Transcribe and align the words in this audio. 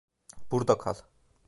Burada 0.51 0.77
kal. 0.77 0.95